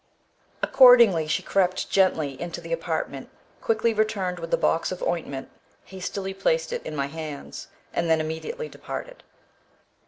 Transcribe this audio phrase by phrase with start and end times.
[0.33, 3.29] * Accordingly she crept gently into the apartment,
[3.61, 5.47] quickly returned with the box of ointment,
[5.85, 9.21] hastily placed it in my hands, and then immediately departed.